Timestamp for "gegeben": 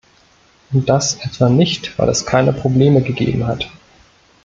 3.03-3.45